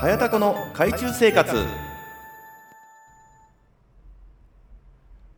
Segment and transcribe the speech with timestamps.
[0.00, 1.54] 早田子の海中生活。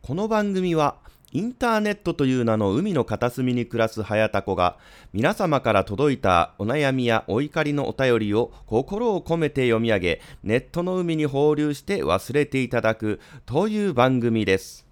[0.01, 0.95] この番組は
[1.33, 4.77] インターネットという名の海の片隅に暮らす早田子が
[5.11, 14.82] 皆様から届いたお悩みやお怒りのお便りを心を込めて読み上げネットの海に放流して忘れていただくという番組です。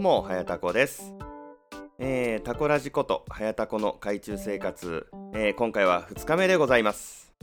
[0.00, 1.14] うも、はやたこです。
[1.98, 7.34] えー、タコラジこと、はやたこの海中生活、えー今回は2日目でございます。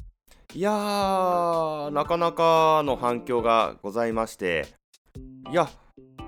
[0.56, 4.66] いやー、なかなかの反響がございまして、
[5.52, 5.70] いや、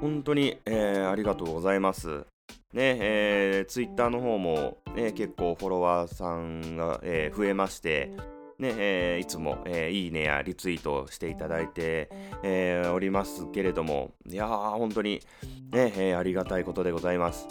[0.02, 2.28] 本当に、えーありがとうございます。
[2.74, 8.12] ね、えー、ツイッターの方も、ね、結構フォロワーさんが、えー増えまして、
[8.60, 12.10] ねえーいつも、えーいいねやリツイートしていただいて、
[12.44, 15.22] えーおりますけれども、いやー、本当に、
[15.72, 17.48] ねえありがたいことでございます。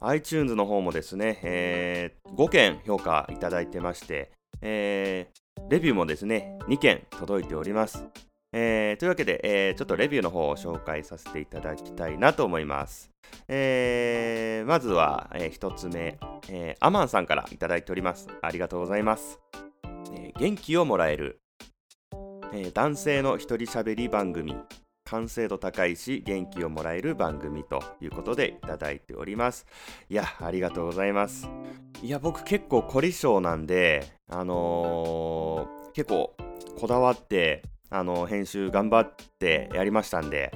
[0.00, 4.30] iTunes の方もですね、え5件評価いただいてまして、
[4.62, 5.26] え
[5.68, 8.06] レビューもですね、2件届いております。
[8.52, 13.10] えーというわけで、えーちょっとレビューの方を紹介させていただきたいなと思います。
[13.48, 18.28] えーまずは、え1つ目、えーアマンさんからいただいております。
[18.42, 19.40] ありがとうございます。
[20.12, 21.40] えー元気をもらえる、
[22.52, 24.54] えー男性の一人喋り番組。
[25.08, 29.64] 完成度高いし元気をもらえる番組ということでいただいております。
[30.10, 31.48] いやありがとうございます。
[32.02, 36.36] いや僕結構凝り性なんであのー結構
[36.76, 40.50] こだわってあの編集頑張ってやりましたんで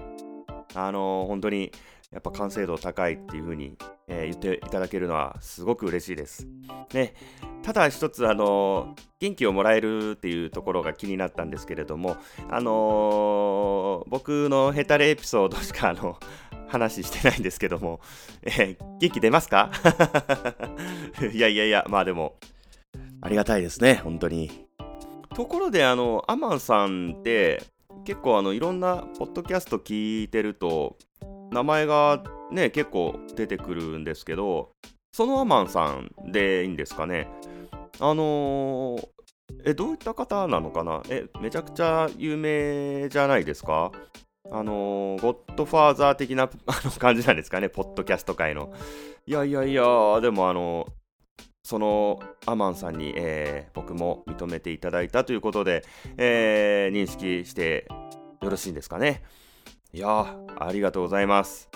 [0.74, 1.70] あのー本当に
[2.10, 6.48] やっぱ完成度高いっていう風に、えー言っていただけるのはすごく嬉しいです。
[6.92, 7.14] ね。
[7.62, 12.16] ただ一つあのー元気をもらえるっていうところが気になったんですけれども
[12.48, 16.18] あのー僕のヘタレエピソードしかあの
[16.68, 18.00] 話してないんですけども、
[18.42, 19.70] えー元気出ますか？
[21.34, 22.36] いやいやいやまあでも。
[23.22, 24.50] ありがたいですね本当に。
[25.34, 27.62] ところであのアマンさんって
[28.04, 30.96] 結構あのいろんなポッドキャスト聞いてると
[31.50, 34.70] 名前がね結構出てくるんですけど
[35.12, 37.28] そのアマンさんでいいんですかね。
[37.98, 39.08] あのー
[39.64, 41.02] えどういった方なのかな？
[41.10, 43.90] えめちゃくちゃ有名じゃないですか？
[44.50, 47.68] あのーゴッドファーザー的な あの感じなんですかね？
[47.68, 48.72] ポッドキャスト界の。
[49.26, 50.86] いやいやいやでもあの
[51.64, 55.84] そのアマンさんに、えー僕も認めていただいたということで、
[56.16, 57.86] えー認識して
[58.40, 59.22] よろしいんですかね？
[59.92, 61.68] いやありがとうございます。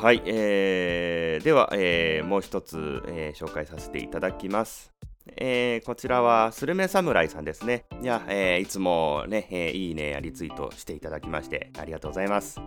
[0.00, 4.90] はい、えーでは、えーもう一つ、えー紹介させていただきます。
[5.36, 7.84] えーこちらはスルメ侍さんですね。
[8.02, 12.58] いや、えーいつもね、えーいいねやリツイートしていただきましてありがとうございます。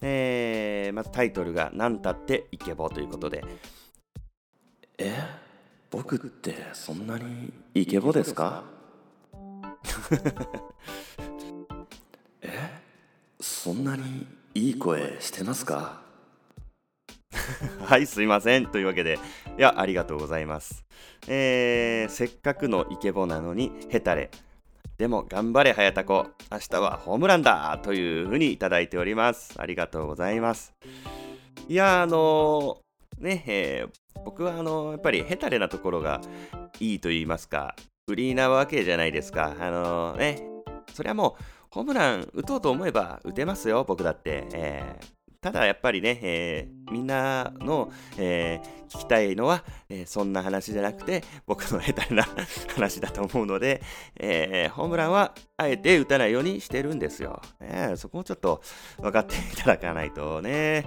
[0.00, 3.44] えーまずタイトルが「なんたってイケボ」ということで。
[4.98, 5.12] え？
[5.90, 8.64] 僕ってそんなにイケボですか？
[12.40, 12.80] え？
[13.40, 16.01] そんなにいい声してますか？
[17.84, 18.66] はい、すいません。
[18.66, 19.18] というわけで、
[19.58, 20.84] いや、ありがとうございます。
[21.28, 24.30] えー、せっかくのイケボなのに、ヘタレ。
[24.98, 26.26] でも、頑張れ、早田子。
[26.50, 29.54] 明日はホームランだというふうにいただいております。
[29.58, 30.74] ありがとうございます。
[31.68, 36.20] いや、あのーね、えー僕は、あのーやっぱりヘタレなところが
[36.78, 37.74] いいと言いますか、
[38.06, 39.56] 売りなわけじゃないですか。
[39.58, 40.42] あのね、
[40.92, 44.46] それはもう、ホームラン打とうと思えば打てますよ、僕だって。
[44.52, 52.24] えーただやっぱりね、えーみんなの、えー聞きたいのは、えーそんな話じゃなくて僕の下手な
[52.76, 53.82] 話だと思うので、
[54.20, 57.42] えホームランはあえて打たないようにしてるんですよ。
[57.60, 58.62] えーそこをちょっと
[58.98, 60.84] 分かっていただかないとね。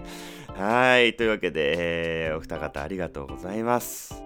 [0.56, 4.24] はい、というわけで、えお二方ありがとうございます。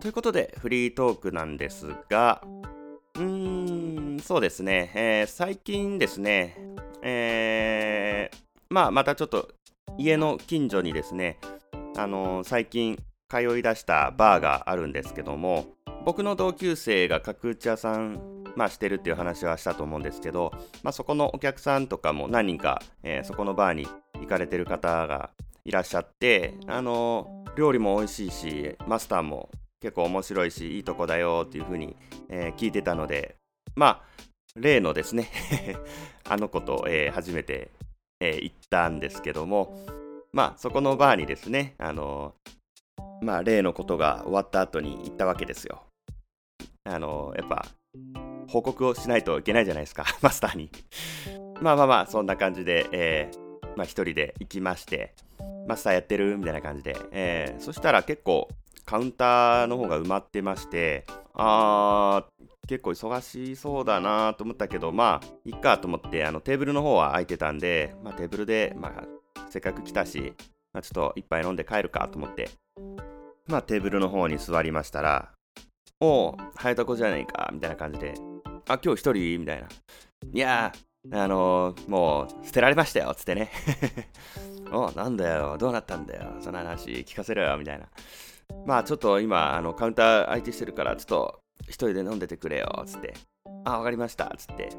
[0.00, 2.40] ということで、フリートークなんですが、
[3.16, 6.56] うーん、そうですね、え最近ですね、
[7.02, 8.36] えー
[8.68, 9.48] まあ、またちょっと
[9.98, 11.38] 家の近所にですね、
[11.96, 12.98] あのー最近
[13.28, 15.66] 通い出したバーがあるんですけども、
[16.04, 20.52] 僕の同級生が角打ち屋さん、まあ、してるっていう話はしたと思うんですけど、
[20.82, 23.86] まあ、そこのお客さんとかも何人か、えーそこのバーに
[24.20, 25.30] 行かれてる方が
[25.64, 29.48] いらっしゃって、あのー料理も美味しいし、マスターも
[29.80, 31.96] 結構面白いし、いいとこだよっていう風に、
[32.28, 33.36] えー聞いてたので、
[33.74, 34.20] まあ、
[34.56, 35.30] 例のですね、
[36.28, 37.70] あの子と、えー初めて、
[38.20, 39.76] えー行ったんですけども、
[40.32, 42.34] まあ、そこのバーにですね、あの
[43.22, 45.82] まあ、例のことが終わった後に行ったわけですよ。
[46.84, 47.66] あのやっぱ
[48.48, 50.70] 報告をしないといけないじゃないですか マスターに
[51.60, 55.14] まあまあまあそんな感じで、えー、まあ一人で行きまして
[55.66, 58.48] マスターやってるみたいな感じで、えー、そしたら結構
[58.84, 61.04] カウンターの方が埋まってまして
[61.34, 69.04] あー結構忙しそうだなと思ったけどまあいっかと思ってあのテーブルの方は空いてたんで、まあ、テーブルで、まあ、
[69.48, 70.34] せっかく来たし、
[70.72, 72.50] まあ、ちょっと一杯飲んで帰るかと思って
[73.46, 75.30] まあテーブルの方に座りましたら
[76.00, 78.14] おう、ハヤタコじゃねえか、みたいな感じで、
[78.68, 79.40] あ、今日一人？
[79.40, 79.68] みたいな。
[80.30, 83.50] いやー、あのー、もう、捨てられましたよ、つってね。
[84.70, 87.88] おなんだよ、どうなったんだよ、その話聞かせろよ、みたいな。
[88.66, 93.14] まあ、ちょっと今、あの、カウンター相手してるから、ちょっと、一人で飲んでてくれよ、つって。
[93.64, 94.70] あ、わかりました、つって。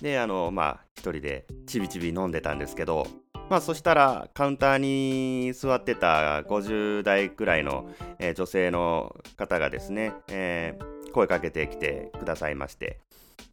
[0.00, 3.06] で、あの、まあ、一人でちびちび飲んでたんですけど、
[3.50, 7.88] まあそしたらカウンターに座ってた50代くらいの、
[8.18, 13.00] えー、女性の方がですね、えー、声かけてきてくださいまして、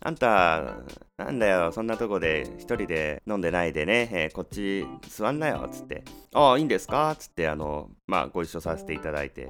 [0.02, 0.76] あんた、
[1.18, 6.04] なんだよ、そんなとこで一人で飲んでないでね、えー、こっち座んなよ、つって、
[6.34, 9.50] ああ、いいんですかつって、あの、まあご一緒させていただいて、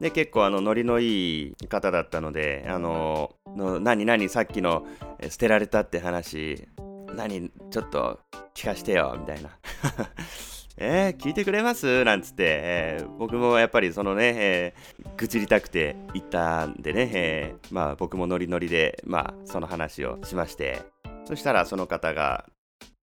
[0.00, 4.86] で、結構あの、ノリのいい方だったので、あの、の何何さっきの
[5.28, 6.68] 捨てられたって話、
[7.14, 8.20] 何ちょっと
[8.54, 9.50] 聞かしてよみたいな。
[10.82, 12.04] えー、聞いてくれます？
[12.04, 20.80] なんつって、えー、僕もやっぱりそのね、えー、愚痴りたくて行ったんでね、えー、まあ僕もノリノリで、まあその話をしまして、
[21.26, 22.46] そしたらその方が、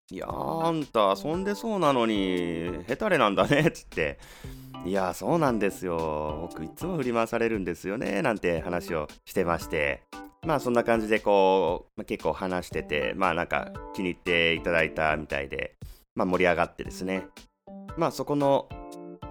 [0.09, 4.17] いやあんた遊んでそうなのに、ヘタレなんだね、つって、
[4.85, 6.47] いやそうなんですよ。
[6.49, 10.01] 僕いつも振り回されるんですよね、なんて話をしてまして、
[10.45, 15.75] まあそんな感じでこう、結構話してて、まあなんか気に入っていただいたみたいで、
[16.15, 17.27] まあ盛り上がってですね。
[17.97, 18.69] まあそこの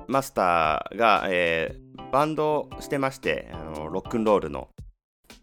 [0.08, 4.68] マスターが、えー、バンドしてまして、あのロックンロールの。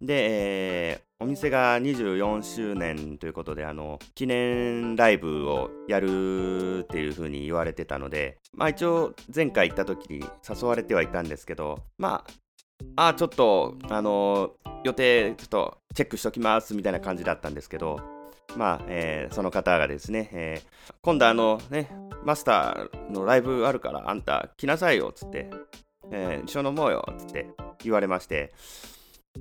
[0.02, 12.24] で、えー、お店が24周年ということで、あの、記念ライブをやるっていう風に言われてたので、まあ一応前回行った時に誘われてはいたんですけど、ま
[12.96, 14.52] あ、あ、ちょっと、あの
[14.84, 18.00] 予定ちょっとチェックしときますみたいな感じだったんですけど、
[18.58, 21.90] まあ、えー、その方がですね、えー、今度あのね、
[22.24, 25.50] マスターのライブあるからあんた来なさいよっつって、
[26.12, 27.48] えー、一緒飲もうよっつって
[27.84, 28.54] 言われまして、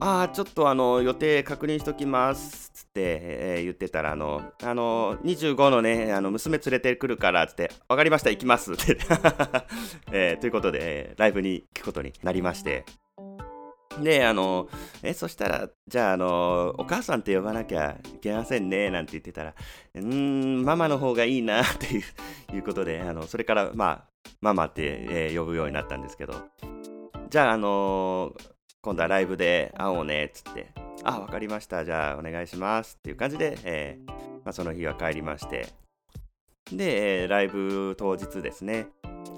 [0.01, 8.99] ああ、ちょっとあの予定確認しときますって、えー、言ってたら、あの、あの、25のね、あの娘連れてくるからっつって、わかりました、行きますって、
[10.11, 12.85] えー、ということで、ライブに行くことになりまして、
[14.01, 14.69] で、あの、
[15.03, 19.55] え、そしたら、じゃあ、あの、お母さんって呼ばなきゃいけませんね、なんて言ってたら、
[19.95, 22.03] うー、ママの方がいいな、っていう
[22.57, 26.35] いうことで、あの、それから、まあ、ママって、えー、呼ぶようになったんですけど、
[27.29, 28.35] じゃあ、あの
[28.83, 30.67] 今度はライブで会おうね、っつって、
[31.05, 35.69] あ、わかりました、じゃあ、お願いします、っていう感じで、えー、まあ、その日は帰りまして、
[36.73, 38.89] で、えー、ライブ当日ですね、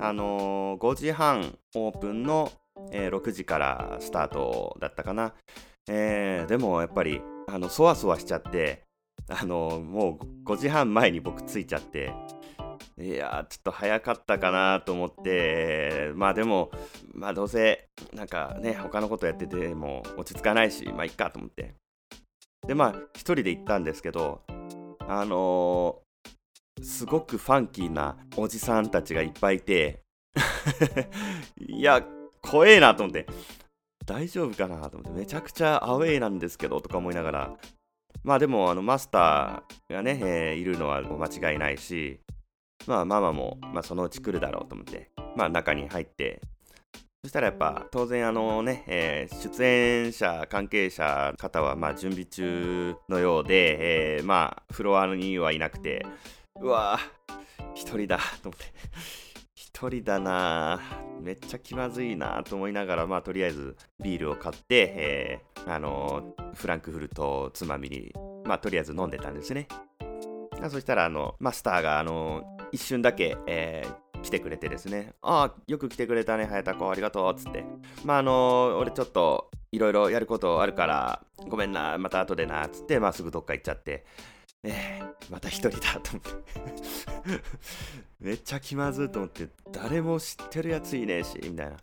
[0.00, 2.50] あのー、5時半オープンの
[2.91, 5.35] えー、6時からスタートだったかな。
[5.88, 8.85] えー、でもやっぱり、あの、そわそわしちゃって、
[9.29, 12.12] あの、もう5時半前に僕着いちゃって、
[12.96, 16.70] いやちょっと早かったかなと思って、まあでも、
[17.12, 21.75] まあどうせ、なんかね、他のことやってても落ち着かないし、まあいっかと思って。
[22.67, 24.43] で、まあ一人で行ったんですけど、
[25.01, 30.01] あのー、すごくファンキーなおじさんたちがいっぱいいて、
[31.58, 32.06] いや、
[32.43, 33.27] 怖えなと思って、
[34.06, 37.56] 大丈夫かなと思って、めちゃくちゃアウェイなんですけどとか思いながら、
[38.22, 42.20] まあでも、あの、マスターがね、えー、いるのは間違いないし、
[42.86, 46.40] まあママも、まあそのうち来るだろうと思って、まあ中に入って、
[47.22, 56.04] そしたらやっぱ当然あのね、えー、出演者、関係者方はまあ準備中のようで、えー、まあフロアにはいなくて、
[56.60, 58.66] うわぁ、一人だと思って
[59.54, 60.81] 一人だな
[61.20, 68.12] めっちゃ気まずいなと思いながら、まあ、とりあえずビールを買って、えー、あのフランクフルトをつまみに、
[68.44, 69.66] まあ、とりあえず飲んでたんですね。
[70.70, 77.64] そしたら、あの、マスターが、あの、一瞬だけ、えー、来てくれてですね、ああ、よく来てくれたね、早田子、ありがとう、つって。
[78.04, 84.04] まあ、あの俺ちょっと、いろいろやることあるから、ごめんな、また後でな、つって、まあ、すぐどっか行っちゃって、
[84.64, 87.40] えー、また一人だと思って。
[88.19, 91.76] めっちゃ気まずいと思って誰も知ってるやついねえしみたいな。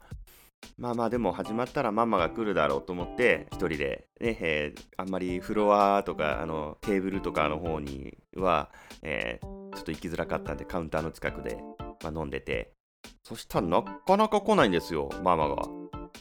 [0.78, 4.08] まあまあでも始まったらママが来るだろうと思って一人で。
[4.20, 8.72] ね、えー、あんまりフロアとかあのテーブルとかの方には、
[9.04, 11.58] えー、ちょっと行きづらかったんでカウンターの近くで、
[12.04, 12.74] まあ、飲んでて。
[13.24, 15.64] そしたらなかなか来ないんですよママが。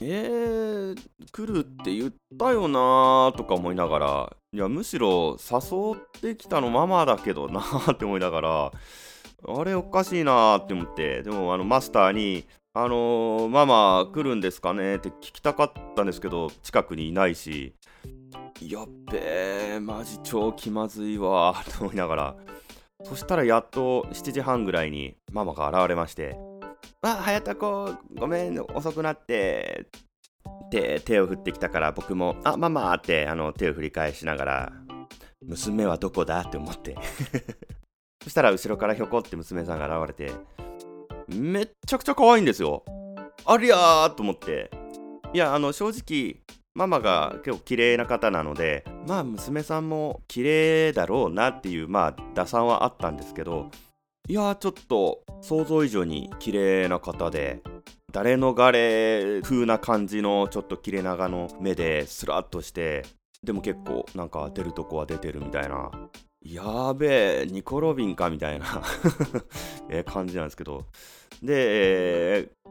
[0.01, 0.97] えー、
[1.33, 4.37] 来るって言ったよなーとか思いながら。
[4.53, 8.73] いやむしろ誘ってきたのママだけどなーって思いながら。
[9.49, 11.23] あれおかしいなーって思って。
[11.23, 17.75] でもあのマスターにあのー、ママ来るんですかねって聞きたかったんですけど近くにいないし。
[18.61, 22.37] やっべえマジ超気まずいわーと思いながら。
[23.05, 26.37] そしたらやっと7時半ぐらいにママが現れまして
[27.03, 29.87] 「あ早田子ごめん遅くなって」
[30.67, 34.73] って手を振ってきたから僕も「あママ」ってあの手を振り返しながら
[35.43, 36.97] 「娘はどこだ?」って思って。
[38.23, 40.31] そしたら後ろからひょこって娘さんが現れて
[41.35, 42.85] めっちゃくちゃ可愛いんですよ。
[43.47, 44.15] ありゃー！
[44.15, 44.71] と思って。
[45.33, 46.43] いやあの正直
[46.75, 53.71] ママが結構綺麗な方なのでまあ娘さんも綺麗だろうなっていうまあ打算はあったんですけど
[54.29, 57.61] いやちょっと想像以上に綺麗な方で
[58.13, 63.05] 誰の彼風な感じのちょっと切れ長の目でスラッとして
[63.43, 65.91] でも結構なんか出るとこは出てるみたいな
[66.43, 68.67] やべえニコ・ロビンかみたいな
[69.91, 70.87] え感じなんですけど。
[71.43, 72.71] で、えー、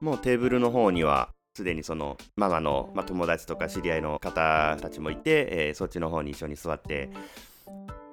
[0.00, 7.10] もうテーブルの方にはすでにそのママの、まあ、友達とか知り合いの方たちもいて、えー、そっちの方に一緒に座って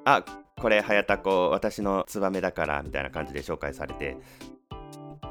[0.05, 0.24] あ
[0.60, 4.17] これ早田子私のツバメだからみたいな感じで紹介されて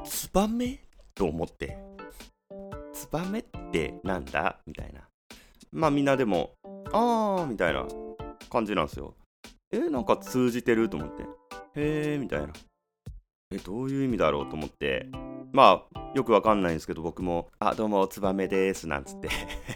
[0.04, 0.80] ツバメ？
[1.14, 1.76] と思って。
[2.94, 4.58] ツバメってなんだ？
[4.66, 5.02] みたいな。
[5.72, 6.52] まあみんなでも
[6.90, 7.86] あーみたいな
[8.50, 9.14] 感じなんですよ。
[9.70, 10.88] えなんか通じてる？
[10.88, 11.22] と思って。
[11.74, 12.48] へえみたいな。
[13.52, 14.48] えどういう意味だろう？
[14.48, 15.06] と思って。
[15.52, 19.28] まあよくわかんないんですけど僕も「あどうもツバメです」なんつって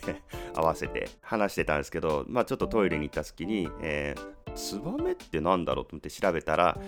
[0.55, 6.79] 合わせて話してたんですけどまあちょっとトイレに行った隙に、えー、ツバメってなんだろうと思って調べたら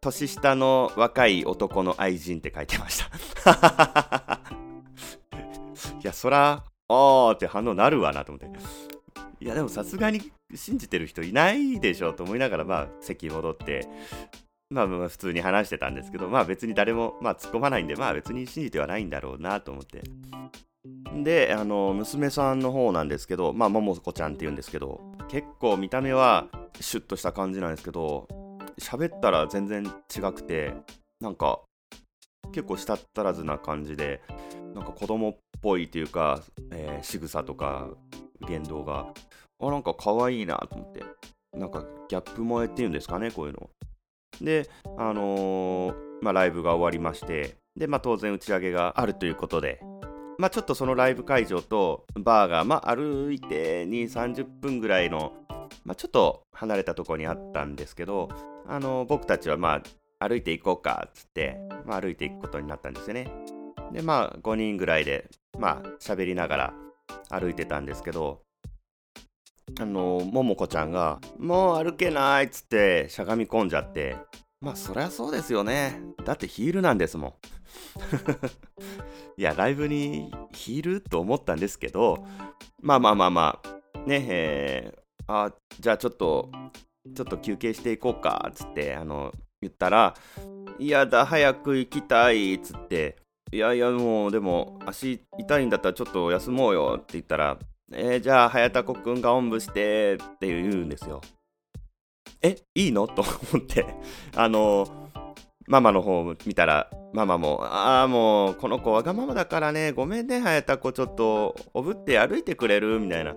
[0.00, 3.04] 年下の若い男の愛人って書いてまし
[3.44, 4.40] た。
[6.02, 8.58] いやそらあーって反応なるわなと思って。
[9.40, 13.88] いやでもさすがに信じてる人いないでしょと思いながらまあ席戻って
[14.72, 20.02] まあまあ普通に話してたんですけど、まあ別に誰もまあ突っ込まないんで、まあ別に信じてはないんだろうなと思って。
[21.22, 26.48] で、あの、娘さんの方なんですけど、まあ、ももこちゃんって言うんですけど、結構見た目は
[26.80, 28.26] シュッとした感じなんですけど、
[28.80, 30.74] 喋ったら全然違くて、
[31.20, 31.60] なんか、
[32.52, 34.22] 結構したったらずな感じで、
[34.74, 36.40] なんか子供っぽいというか、
[36.72, 37.88] えー、仕草とか
[38.48, 39.12] 言動が、
[39.60, 41.02] あ、なんか可愛いなと思って。
[41.56, 43.68] なんかギャップ萌えっていうんですかね、こういうの。
[44.42, 44.68] で、
[44.98, 49.80] あのー、まあ、ライブが終わりまして、で、まあ、当然打ち上げがあるということで、
[50.38, 55.32] まあ、ちょっとそのライブ会場とバーが、まあ、歩いて2、30分ぐらいの、
[55.84, 58.28] まあ、ちょっと離れたところにあったんですけど、
[58.66, 59.80] あのー、僕たちは、ま
[60.18, 63.30] あ、歩いていこうかつって、まあ、歩いていくことになったんですよね。
[63.92, 66.74] で、まあ、5人ぐらいで、まあ、喋りながら
[67.30, 68.42] 歩いてたんですけど、
[69.80, 74.16] あのももこちゃんが「もう歩けない」っつってしゃがみ込んじゃって。
[74.60, 76.00] まあそりゃそうですよね。
[76.24, 77.34] だってヒールなんですもん。
[79.36, 82.24] いやライブにヒールと思ったんですけど
[82.80, 86.50] まあまあまあまあねえー、あじゃあちょっと
[87.14, 90.14] ちょっと休憩していこうかっつってあの言ったら
[90.78, 93.16] 「いやだ早く行きたい」っつって
[93.52, 97.58] 「いやいやもうでも足痛いんだったらちょっと休もうよ」って言ったら
[97.94, 101.20] えー、じゃあ、早田子くんがおんぶしてって言うんですよ。
[102.42, 103.06] え、いいの？
[103.06, 103.86] と思って、
[104.34, 104.86] あの
[105.68, 112.98] ママの方見たら、ママも、ああ、もう、この子わがままだからね、ごめんね、早田子、ちょっと、おぶって歩いてくれる？
[112.98, 113.36] みたいな。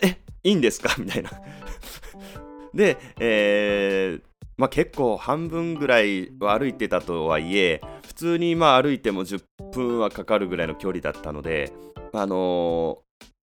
[0.00, 0.94] え、いいんですか？
[1.00, 1.30] みたいな。
[2.74, 4.22] で、えー、
[4.56, 9.42] まあ結構半分ぐらいは歩いてたとはいえ、普通にまあ歩いても10
[9.72, 11.72] 分はかかるぐらいの距離だったので、
[12.12, 12.98] あの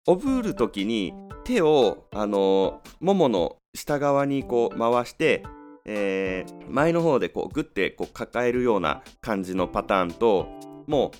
[0.08, 1.12] おぶる時に
[1.44, 5.42] 手をあのももの下側にこう回して、
[5.84, 10.48] えー、前の方でこうグッてこう抱えるような感じのパターンと
[10.86, 11.12] も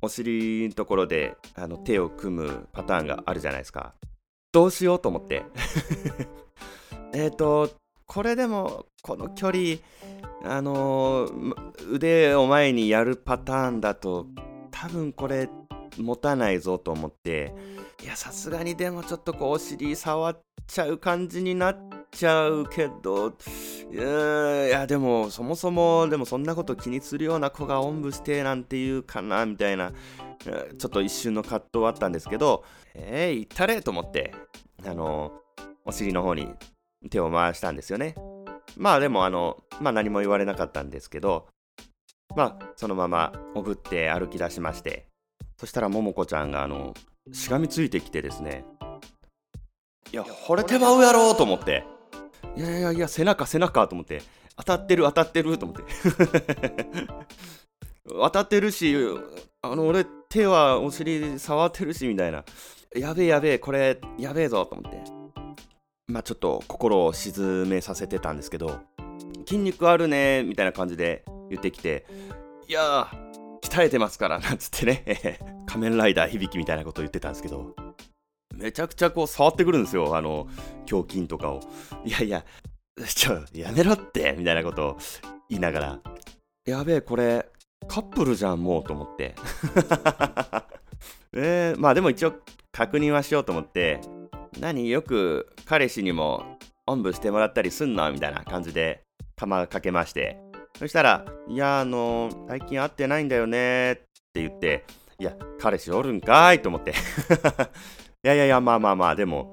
[0.00, 3.92] うお尻のところであの手を組むパターンがあるじゃないですか。
[4.50, 5.44] どうしようと思って。
[7.12, 7.68] えっと
[8.06, 9.60] これでもこの距離
[10.42, 11.54] あのー、
[11.90, 14.26] 腕を前にやるパターンだと
[14.70, 15.50] 多分これ
[15.98, 17.54] 持たないぞと思って
[18.02, 23.34] いやさすがにでもちょっとこうお尻触っちゃう感じになっちゃうけど
[23.90, 29.92] いやでもそもそもでもそんなこと気にするような子がおんぶしてなんて言うかなみたいな
[30.78, 34.34] ちょっと一瞬の葛藤はあったんですけどえー、行ったれと思って
[34.84, 35.32] あの
[35.84, 36.48] お尻の方に
[37.10, 38.14] 手を回したんですよね。
[38.76, 41.48] まあでもあのまあ何も言われなかったんですけど
[42.36, 45.06] まあそのままおぶって歩き出しまして
[45.62, 46.92] そしたらももこちゃんがあの
[47.32, 48.64] しがみついてきてですね。
[50.12, 51.84] いや惚れてまうやろうと思って。
[52.56, 54.22] いやいやいや背中背中と思って。
[54.56, 55.84] 当たってる当たってると思って。
[58.08, 58.92] 当たってる し
[59.62, 62.44] あの俺手はお尻触ってるしみたいな。
[62.96, 65.00] やべえやべえこれやべえぞと思って。
[66.08, 68.80] まあちょっと心を沈めさせてたんですけど
[69.46, 72.04] 筋肉あるねみたいな感じで言ってきて
[72.66, 73.08] いや
[73.72, 75.40] 鍛えてますからなんつってね。
[75.64, 77.74] 仮面ライダー響きみたいなことを言ってたんですけど。
[78.54, 80.14] めちゃくちゃこう触ってくるんですよ。
[80.14, 80.46] あの
[80.90, 81.60] 胸筋とかを。
[82.04, 82.44] いやいや
[83.06, 84.98] ちょやめろってみたいなことを
[85.48, 86.00] 言いながら。
[86.66, 87.46] やべえこれ
[87.88, 89.34] カップルじゃんもうと思って。
[91.32, 92.34] えー、まあでも一応
[92.72, 94.02] 確認はしようと思って。
[94.60, 98.12] 何よく彼氏にもおんぶしてもらったりすんの？
[98.12, 99.02] みたいな感じで
[99.34, 100.51] 玉かけまして。
[100.78, 104.84] そしたら「いやあのー、最近会ってないんだよね」って言って
[105.18, 106.92] 「いや彼氏おるんかい」と思って。
[108.24, 109.52] いやいやいやまあまあまあでも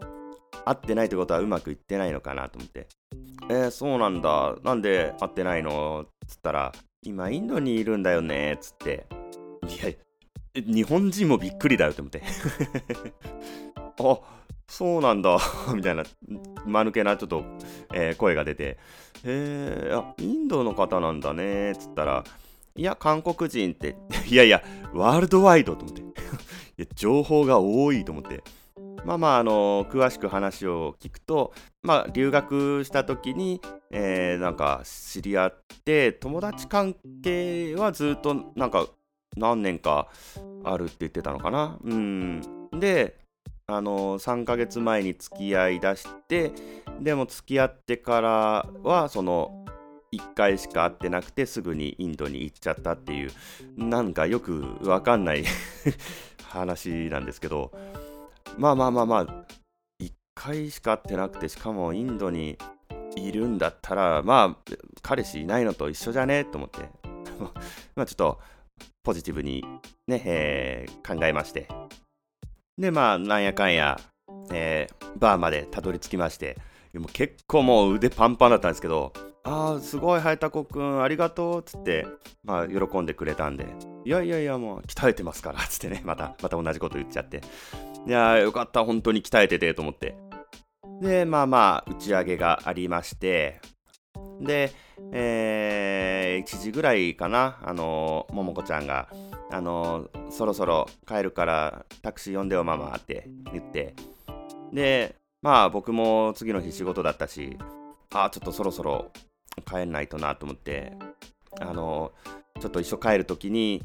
[0.64, 2.88] 会ってないってことはうまくいってないのかなと思って
[3.50, 4.56] 「えー、そうなんだ。
[4.64, 6.72] なんで会ってないの?」っつったら
[7.02, 9.08] 「今インドにいるんだよね」っつって
[9.68, 9.94] 「いや
[10.56, 12.22] 日本人もびっくりだよ」と思って。
[14.00, 14.20] あ
[14.68, 15.38] そうなんだ。
[15.74, 16.04] みたいな
[16.66, 17.44] 間抜けなちょっと、
[17.94, 18.78] えー、声が出て
[19.24, 21.76] えー、あインドの方なんだね。
[21.78, 22.24] つったら
[22.76, 23.98] いや韓国人って。
[24.30, 24.64] いやいや
[24.94, 26.02] ワールドワイドと思って。
[26.78, 28.44] いや情報が多いと思って。
[29.06, 38.88] まあまあ、あの詳しく話を聞くと、まあ、留学した時に、えー、なんか知り合って友達関係はずっとなんか
[39.38, 40.10] 何年か
[40.66, 41.78] あるって言ってたのかな。
[41.82, 42.42] うん、
[42.74, 43.18] で
[43.72, 46.52] あの3ヶ月前に付き合いだして
[47.00, 49.64] でも付き合ってからはその
[50.12, 53.32] 1回しか会ってなくてすぐにインドに行っちゃったっていう
[53.78, 55.46] なんかよくわかんない
[56.50, 57.72] 話なんですけど
[58.58, 59.26] まあまあまあまあ
[60.02, 62.58] 1回しか会ってなくてしかもインドに
[63.16, 64.74] いるんだったらまあ
[65.04, 66.44] 彼氏いないのと一緒じゃね？
[66.44, 66.90] と思って。
[67.96, 68.40] まあちょっと
[69.04, 69.64] ポジティブに
[70.08, 71.68] ね、えー、考えまして。
[72.80, 74.00] で、まあ、なんやかんや、
[74.52, 76.58] えー、バーまでたどり着きまして、
[76.98, 79.12] も結構もう腕パンパンだったんですけど、
[79.44, 82.08] ああ、すごい、はやたこくん、ありがとうっつって、
[82.44, 83.66] まあ、喜んでくれたんで、
[84.06, 87.42] いやいやいや、もう、鍛えてますからっつってね、また、また同じこと言っちゃって、
[88.08, 90.16] いやー、よかった、本当に鍛えててと思って。
[91.02, 93.60] で、まあまあ、打ち上げがありまして、
[94.40, 94.72] で、
[95.12, 99.10] えー、1時ぐらいかな、あのー、ももこちゃんが、
[99.52, 103.96] あのー、そろそろ帰るからタクシー呼んでよママって言って。
[104.72, 107.58] でまあ僕も次の日仕事だったし
[108.14, 109.12] ああちょっとそろそろ
[109.66, 110.94] 帰んないとなと思って。
[111.60, 113.84] あのー、ちょっと一緒帰る時に、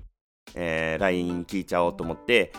[0.55, 2.53] えー、LINE 聞いちゃおうと思って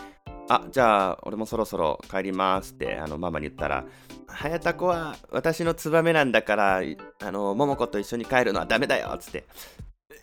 [0.48, 3.84] あじゃあ俺もそろそろ帰りますってあのママに言ったら
[4.28, 6.82] 早田子は私のツバメなんだから
[7.22, 9.44] あの桃子と一緒に帰るのはダメだよっつって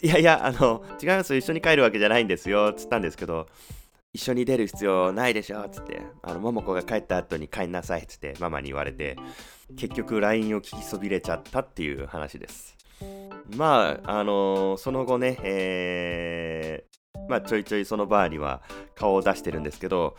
[0.03, 3.47] いやいや、あの、違います一緒に帰るわけじゃないんですよ、つったんですけど、
[4.12, 9.15] 一緒に出る必要ないでしょ、つって、あの、桃子が帰った後に帰んなさい、つってママに言われて、
[9.77, 12.75] 結局 LINE を聞きそびれちゃったっていう話です。
[13.55, 18.62] まあ、あの、その後ね、えー、まあ、ちょいちょいそのバーには
[18.95, 20.15] 顔を出してるんですけど、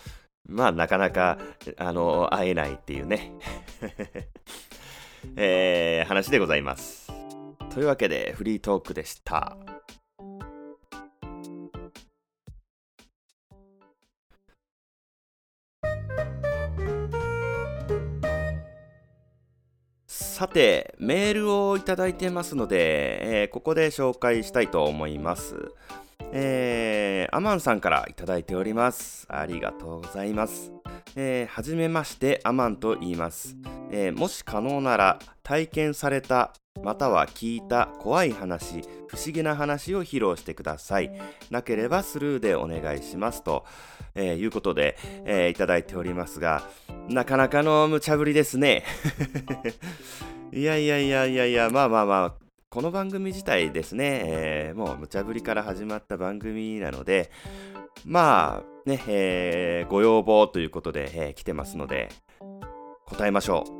[0.47, 1.39] まあ、なかなか、
[1.77, 3.33] あの、会えないっていうね、
[5.37, 7.11] えー、話でございます。
[7.73, 9.57] というわけで、フリートークでした。
[20.07, 25.73] さて、メールをいただいてますので、えー、ここで紹介したいと思います。
[26.33, 29.27] えー、アマンさんからいただいております。
[29.29, 30.73] ありがとうございます。
[31.17, 33.57] えー、はじめまして、アマンと言います。
[33.91, 41.13] えー、もし可能なら、体験された、または聞いた怖い話、不思議な話を披露してください。
[41.51, 43.65] なければスルーでお願いしますと、
[44.17, 46.69] えー、いうことで、えー、いただいておりますが、
[47.09, 48.85] なかなかの無茶ぶりですね。
[50.53, 52.44] いやいやいやいやいや、まあまあまあ、
[52.75, 57.31] この番組自体ですね、えー、もう無茶ぶりから始まった番組なので、
[58.05, 62.09] まあ、ね、えー、ご要望ということで、えー、来てますので、
[63.07, 63.75] 答えましょう。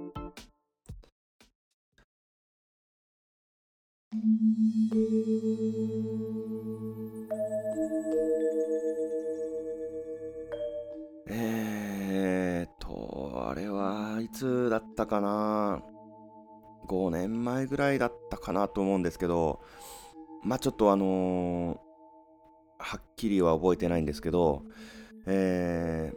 [11.31, 15.83] えーと、あれはいつだったかな？
[16.87, 19.61] 5年前ぐらいだったかなと思うんですけど、
[20.43, 21.79] まあちょっとあのー、
[22.79, 24.63] はっきりは覚えてないんですけど、
[25.27, 26.13] え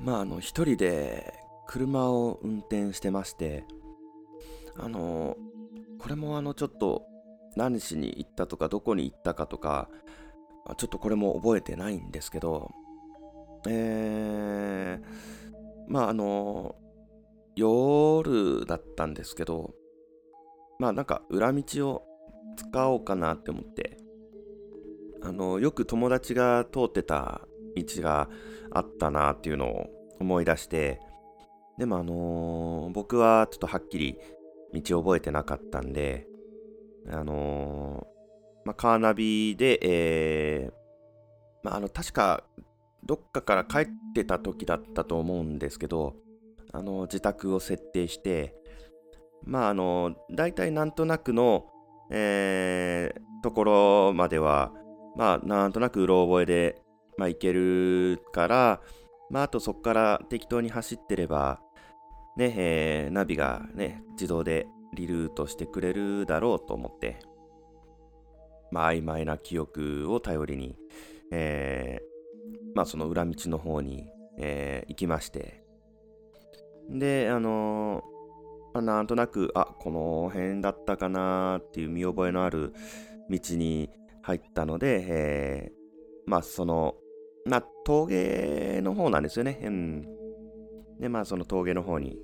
[0.00, 1.34] まああの一人で
[1.66, 3.64] 車を運転してまして
[4.76, 5.36] あの
[5.98, 7.04] これもあのちょっと
[7.56, 9.88] 何しに行ったとかどこに行ったかとか
[10.76, 12.70] ちょっとこれも覚えてないんですけど
[13.68, 15.04] えー、
[15.88, 16.76] まああの
[17.56, 19.74] 夜だったんですけど
[20.78, 22.02] まあなんか裏道を
[22.56, 23.96] 使おうかなって思って
[25.22, 27.40] あのよく友達が通ってた
[27.74, 28.28] 道が
[28.70, 29.86] あったなっていうのを
[30.20, 31.00] 思い出して
[31.78, 34.18] でもあのー、僕はちょっとはっきり
[34.72, 36.26] 道を覚えてなかったんで
[37.08, 40.72] あのー、まあ、カーナビで、えー、
[41.62, 42.44] まあ、あの確か
[43.04, 46.14] どっかから帰ってた時だったと思うんですけど
[46.72, 48.54] あの自宅を設定して
[49.44, 51.66] まああの大体なんとなくの、
[52.10, 54.72] えー、ところまでは
[55.16, 56.82] まあなんとなくうろ覚えで、
[57.16, 58.80] まあ、行けるから
[59.30, 61.60] まああとそこから適当に走ってれば
[62.36, 67.18] ね、えー、ナビがね自動でリルートしてくれるだろうと思って
[68.70, 70.76] まあ曖昧な記憶を頼りに、
[71.32, 75.65] えー、まあその裏道の方に、えー、行きまして
[76.88, 82.72] で、あのー、なんとなく、あ、この辺だったかなっていう見覚えのある
[83.30, 83.90] 道に
[84.22, 86.94] 入ったので、えー、まあ、その、
[87.44, 89.60] まあ、峠の方なんですよね。
[89.62, 90.06] うん。
[91.00, 92.18] で、まあ、その峠の方に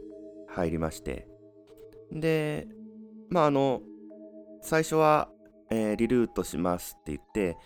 [0.48, 1.26] 入りまして。
[2.10, 2.68] で、
[3.30, 3.82] まあ、あの、
[4.60, 5.30] 最初は、
[5.70, 7.56] えー、リルートしますって言って、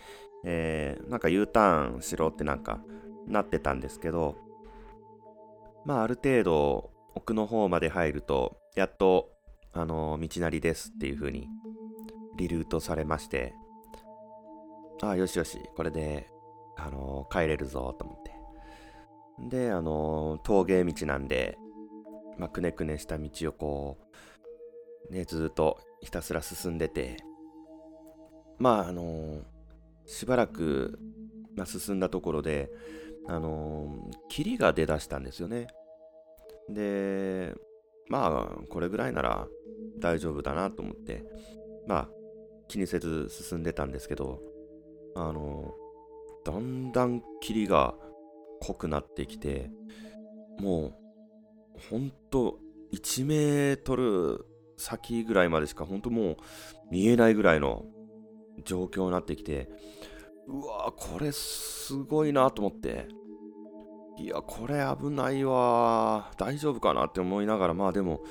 [0.45, 2.79] えー、なんか U ターンしろってなんか
[3.27, 4.35] なってたんですけど、
[5.87, 9.31] まあ、ある程度奥の方まで入ると、やっと、
[9.71, 11.47] あの道なりですっていう風に
[12.35, 13.53] リルートされまして、
[15.01, 16.27] ああ、よしよし、これで、
[16.75, 19.57] あの帰れるぞと思って。
[19.57, 21.57] で、あの峠道なんで、
[22.37, 23.97] まあ、くねくねした道をこ
[25.09, 27.15] う、ね、ずっとひたすら進んでて、
[28.59, 29.39] まあ、あの
[30.05, 30.99] しばらく、
[31.55, 32.69] まあ、進んだところで、
[33.27, 35.67] あの、霧が出だしたんですよね。
[36.69, 37.53] で、
[38.09, 39.47] まあ、これぐらいなら
[39.99, 41.23] 大丈夫だなと思って、
[41.87, 42.09] まあ、
[42.67, 44.41] 気にせず進んでたんですけど、
[45.15, 45.73] あの、
[46.45, 47.95] だんだん霧が
[48.61, 49.71] 濃くなってきて、
[50.59, 50.93] も
[51.75, 52.59] う、ほんと、
[52.93, 54.45] 1メートル
[54.77, 56.37] 先ぐらいまでしか、ほんともう
[56.91, 57.85] 見えないぐらいの
[58.63, 59.69] 状況になってきて、
[60.47, 63.07] うわこれすごいなと思って、
[64.17, 66.31] いや、これ危ないわ。
[66.37, 68.21] 大丈夫かなって思いながら、まあでも、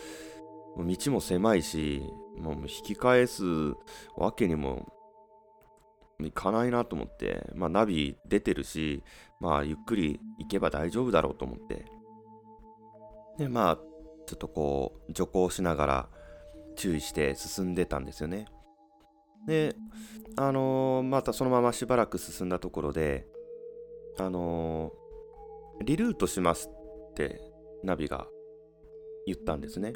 [0.76, 2.02] 道も狭いし、
[2.38, 3.44] もう引き返す
[4.16, 4.92] わけにも
[6.20, 9.05] いかないなと思って、まあナビ出てるし、
[9.40, 11.87] まあゆっくり行けば大丈夫だろうと思って。
[13.38, 13.76] で、まあ、
[14.26, 16.09] ちょっとこう、徐行しながら
[16.74, 18.46] 注意して進んでたんですよね。
[19.46, 19.76] で、
[20.37, 23.26] あのー、またそのまましばらく進んだところで、
[24.18, 25.06] あのー
[25.85, 26.70] リルートします
[27.11, 27.40] って
[27.82, 28.26] ナビが
[29.26, 29.92] 言ったんですね。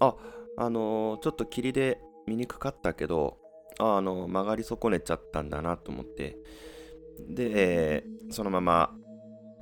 [0.00, 0.16] あ、
[0.56, 3.38] あのー、ちょっと霧で見にくかったけど、
[3.78, 6.36] あ、あの、曲がり損ねちゃったんだなと思って、
[7.28, 8.94] で、そのまま、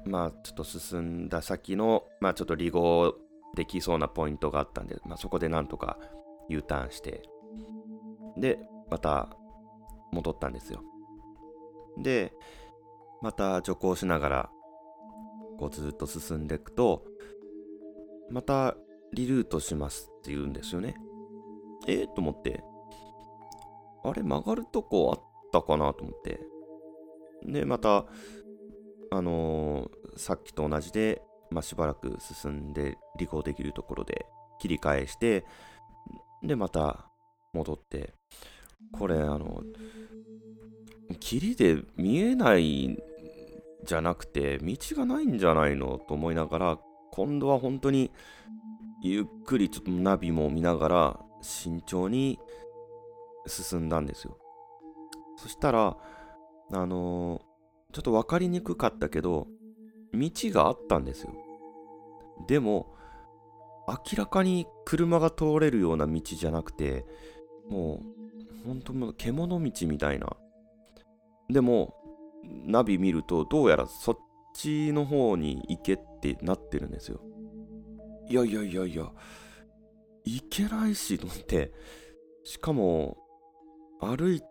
[0.07, 3.15] まあ、ちょっと進んだ先の、まあ、ちょっと離合
[3.57, 5.99] できそうなポイントがあったんで、まあ、そこでなんとか
[6.49, 7.23] U ターンして、
[8.37, 8.59] で、
[8.91, 9.37] また
[10.13, 10.83] 戻ったんですよ。
[11.99, 12.33] で、
[13.23, 14.51] また徐行しながら
[15.59, 17.05] こうずっと進んでいくと、
[18.31, 18.77] また
[19.13, 20.97] リルートしますって言うんですよね。
[21.87, 22.65] えー、と思って、
[24.05, 26.41] あれ曲がるとこあったかなと思って。
[27.45, 28.07] で、また、
[29.11, 34.27] あのー、さっきと同じで、まあ、しばらく進んで離合できるところで
[34.59, 35.45] 切り返して、
[36.43, 37.11] で、また
[37.55, 38.13] 戻って、
[38.93, 39.63] これ、あの、
[41.21, 42.99] 霧で見えない
[43.85, 46.79] じゃなくて道がないんじゃないのと思いながら
[47.13, 48.11] 今度は本当に
[49.03, 52.39] ゆっくりちょっとナビも見ながら慎重に
[53.47, 54.39] 進んだんですよ。
[55.37, 55.97] そしたら
[56.73, 57.43] あの、
[57.93, 59.47] ちょっと分かりにくかったけど
[60.15, 61.35] 道があったんですよ。
[62.49, 62.95] でも
[63.87, 67.05] 明らかに車が通れるような道じゃなくて
[67.69, 68.01] も
[68.65, 70.37] う本当もう獣道みたいな。
[71.51, 71.95] でも
[72.67, 74.19] ナビ見るとどうやらそっ
[74.55, 77.21] ちの方に行けってなってるんですよ。
[78.29, 79.11] いやいやいやいや、
[80.25, 81.73] 行けないしと思って、
[82.45, 83.19] しかも
[84.01, 84.43] 歩い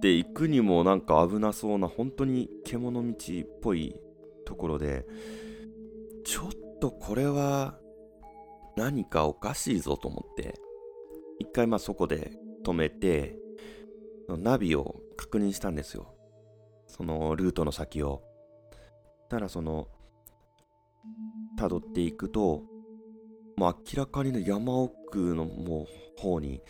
[0.00, 3.14] て行くにもなんか危なそうな本当に獣道っ
[3.60, 3.94] ぽい
[4.46, 5.04] ところで、
[6.24, 7.78] ちょっとこれは
[8.76, 10.54] 何かおかしいぞと思って。
[11.40, 12.32] 一回まあそこで
[12.68, 13.38] 止めて
[14.28, 16.14] ナビを確認したんですよ。
[16.86, 18.22] そのルートの先を。
[19.30, 19.88] たらその
[21.58, 22.62] 辿っていくと
[23.56, 25.86] もう明らかにね山奥のも
[26.18, 26.60] う方に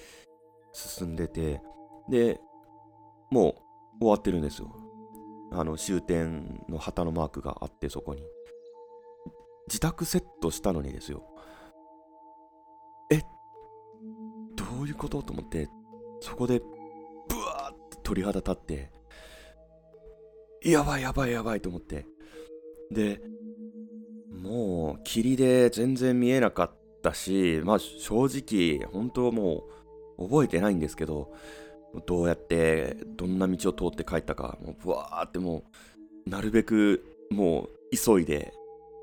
[0.73, 1.61] 進んでて
[2.09, 2.41] で
[3.31, 3.57] も
[3.99, 4.75] う終わってるんですよ。
[5.51, 8.23] あの終点の旗のマークがあってそこに。
[9.67, 11.23] 自宅セットしたのにですよ。
[13.11, 13.21] え
[14.57, 15.23] どういうこと？
[15.23, 15.69] と思って
[16.21, 16.65] そこでブ
[17.37, 18.91] ワーって鳥肌立って
[20.63, 22.07] やばいやばいやばいと思って。
[22.91, 23.21] で
[24.31, 26.71] もう霧で全然見えなかっ
[27.03, 29.65] たしまあ正直本当も
[30.17, 31.33] う覚えてないんですけど
[32.07, 35.65] どうやってどんな道を通って帰ったかもうブワーっても
[36.27, 38.53] うなるべくもう急いで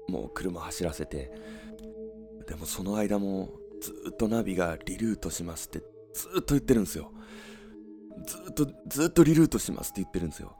[0.07, 1.31] もう車走らせて。
[2.47, 3.49] でもその間も
[3.81, 5.81] ずっとナビがリルートしますって
[6.15, 7.11] ずっと言ってるんですよ。
[8.25, 10.55] ずっとずっとリルートしますって言ってるんですよ。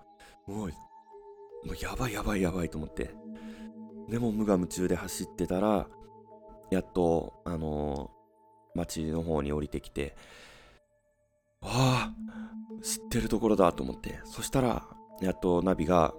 [0.46, 3.16] もうもうやばいやばいやばいと思って。
[4.10, 5.88] でも無我夢中で走ってたら
[6.70, 10.16] やっとあのー、町の方に降りてきて
[11.62, 14.20] ああ知ってるところだと思って。
[14.26, 14.86] そしたら
[15.22, 16.14] やっとナビが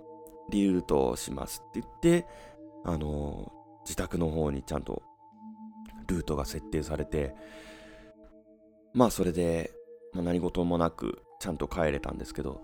[0.50, 2.26] リルートしますって言って
[2.84, 5.02] あのー、自宅の方にちゃんと
[6.08, 7.34] ルートが設定されて
[8.96, 9.70] まあそれで、
[10.12, 12.62] まあ、何事もなくちゃんと帰れたんですけど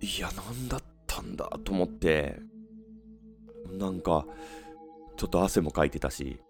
[0.00, 2.40] いや何だったんだと思って
[3.70, 4.26] なんか
[5.16, 6.40] ちょっと汗もかいてたし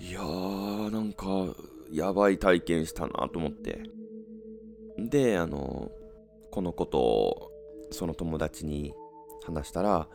[0.00, 1.26] いやーなんか
[1.92, 3.82] やばい体験したなと思って。
[4.96, 5.90] であの
[6.50, 7.50] このことを
[7.90, 8.94] その友達に
[9.44, 10.08] 話したら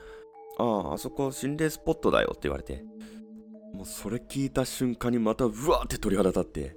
[0.57, 2.83] あああそこ心霊スポットだよって言われて
[3.73, 6.75] もうそれ聞いた瞬間にまたうわーって鳥肌立って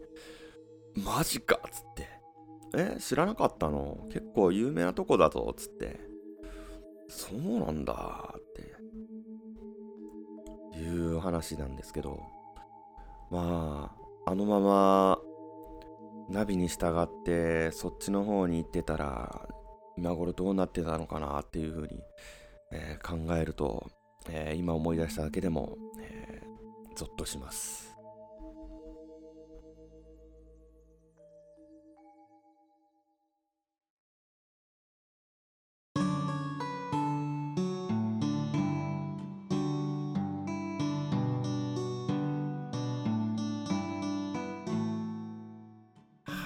[0.94, 2.08] マジかっつって。
[2.74, 4.06] え知らなかったの？
[4.10, 6.00] 結構有名なとこだぞっつって。
[7.08, 8.42] そうなんだっ
[10.72, 10.78] て。
[10.78, 12.20] いう話なんですけど。
[13.30, 13.92] ま
[14.26, 15.18] ああのまま
[16.28, 19.48] ナビに従ってそっちの方に行ってたら
[19.96, 22.00] 今頃どうなってたのかなっていうふうに、
[22.72, 23.90] えー、考えると、
[24.28, 27.91] えー、今思い出しただけでも、えー、ゾッとします。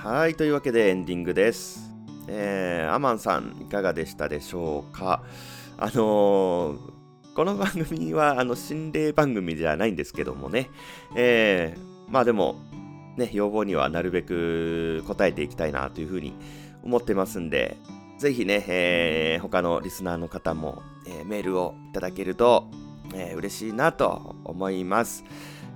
[0.08, 1.92] はい、というわけでエンディングです。
[2.28, 5.24] えー、アマンさん、いかがでしたでしょうか？
[5.78, 6.78] あのー、
[7.34, 10.70] この番組は、あの、心霊番組じゃないんですけどもね、
[11.16, 12.54] えー、まあでも、
[13.16, 16.34] ね、要望にはなるべく答えていきたいなというふうに
[16.84, 17.76] 思ってますんで、
[18.20, 22.70] ぜひね、えー、他のリスナーの方も、えー、メールをいただけると、
[23.12, 25.24] えー、嬉しいなと思います。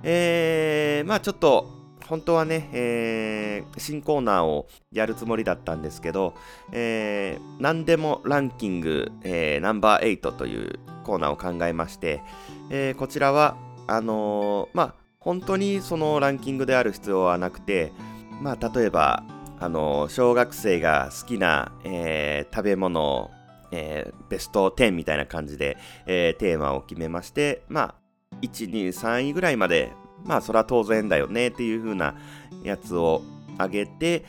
[0.03, 1.80] えー、まあちょっと、
[2.11, 6.33] 本当はね、えー、新コーナーをやるつもりだったんですけど、
[6.73, 12.21] えー、何でもランキング、えー、ナンバー8というコーナーを考えまして、
[12.69, 13.55] えー、こちらは、
[13.87, 17.93] あのー、まあ、本当にそのランキングである必要はなくて、
[18.41, 19.23] まあ、例えば、
[19.61, 23.31] あのー、小学生が好きな、えー、食べ物、
[23.71, 27.95] えー、ベスト10みたいな感じで、えー、テーマを決めまして、まあ、
[28.41, 32.15] 1、2、3位ぐらいまでまあそれは当然だよねっていう風な
[32.63, 33.21] やつを
[33.57, 34.25] あげて、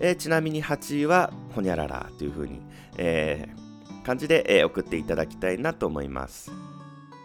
[0.00, 2.60] えー、ちなみに8位はほにゃららという風に、
[2.96, 6.52] えー、感じで、えー、送っていただきたいなと思います。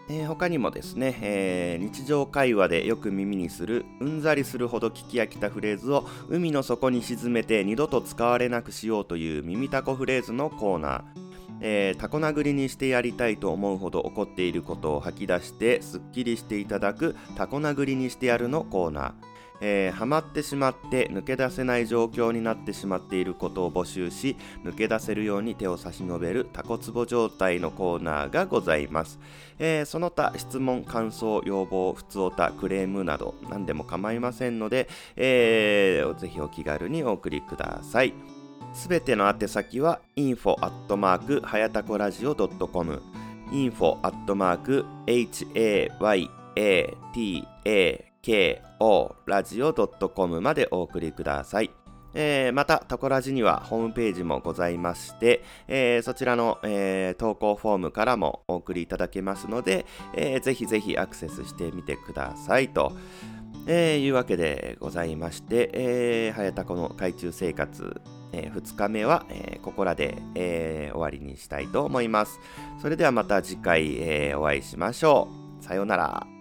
[0.10, 11.31] えー、他にもですね、えー、日常会話でよく耳にするうんざりするほど聞き飽きたフレーズを海の底に沈めて二度と使われなくしようという耳たこフレーズのコーナー
[11.62, 19.32] えー、タコ殴りにしてやりたいと思うほど怒っていることを吐き出してすっきりしていただくタコ殴りにしてやるのコーナー。
[19.62, 29.20] えー、ハマってしまって抜け出せない状況になってしまっていることを募集し抜け出せるように手を差し伸べるタコツボ状態のコーナーがございます、
[29.60, 38.14] えー、その他質問感想要望ふつおたクレームなど何でも構いませんので、えー、ぜひお気軽にお送りください
[38.74, 43.02] すべての宛先は info アットマークはやたこラジオ .com
[43.52, 44.86] info アットマーク
[48.24, 51.72] hayatako ラジオ .com までお送りください。
[52.14, 62.92] えー、また、タコラジにはホームページもございまして、えー、そちらの、えー、投稿フォームからもお送りいただけますので、えー、ぜひぜひアクセスしてみてくださいと。
[63.68, 68.02] えー、いうわけでございまして、えー、早田この海中生活、
[68.34, 72.40] えー、2日目は、えー、ここらで、えー、終わりにしたいと思います。
[72.82, 75.28] それではまた次回、えー、お会いしましょ
[75.60, 75.64] う。
[75.64, 76.41] さようなら。